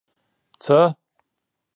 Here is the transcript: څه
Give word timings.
څه 0.63 0.79